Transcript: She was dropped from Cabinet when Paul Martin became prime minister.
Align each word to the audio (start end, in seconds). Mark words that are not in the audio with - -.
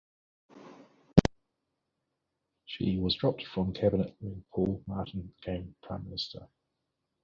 She 2.65 2.97
was 2.97 3.13
dropped 3.17 3.45
from 3.53 3.71
Cabinet 3.71 4.15
when 4.19 4.43
Paul 4.51 4.81
Martin 4.87 5.31
became 5.39 5.75
prime 5.83 6.05
minister. 6.05 6.47